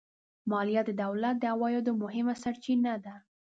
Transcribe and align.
مالیه 0.51 0.81
د 0.85 0.91
دولت 1.03 1.35
د 1.39 1.43
عوایدو 1.53 1.91
مهمه 2.03 2.33
سرچینه 2.43 2.93
ده 3.05 3.15